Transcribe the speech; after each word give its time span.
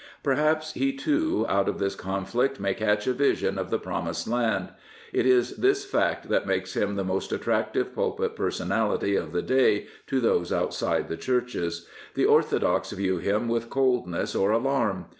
Per 0.23 0.33
haps 0.33 0.73
he, 0.73 0.91
too, 0.91 1.45
out 1.47 1.69
of 1.69 1.77
this 1.77 1.93
conflict 1.93 2.59
may 2.59 2.73
catch 2.73 3.05
a 3.05 3.13
vision 3.13 3.59
of 3.59 3.69
the 3.69 3.77
Promised 3.77 4.27
Land. 4.27 4.69
It 5.13 5.27
is 5.27 5.57
this 5.57 5.85
fact 5.85 6.27
that 6.27 6.47
makes 6.47 6.73
him 6.75 6.95
the 6.95 7.03
most 7.03 7.31
attractive 7.31 7.93
pulpit 7.93 8.35
personality 8.35 9.15
of 9.15 9.31
the 9.31 9.43
day 9.43 9.85
to 10.07 10.19
those 10.19 10.51
outside 10.51 11.07
the 11.07 11.17
churches. 11.17 11.87
The 12.15 12.25
orthodox 12.25 12.89
view 12.91 13.19
him 13.19 13.47
with 13.47 13.69
coldness 13.69 14.33
or 14.33 14.49
alarm. 14.51 15.05